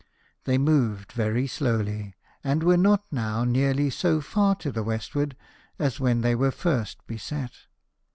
They 0.45 0.57
moved 0.57 1.11
very 1.11 1.45
slowly, 1.45 2.15
and 2.43 2.63
were 2.63 2.75
not 2.75 3.03
now 3.11 3.43
nearly 3.43 3.91
so 3.91 4.19
far 4.19 4.55
to 4.55 4.71
the 4.71 4.81
westward 4.81 5.35
as 5.77 5.99
when 5.99 6.21
they 6.21 6.33
were 6.33 6.49
first 6.49 7.05
beset. 7.05 7.51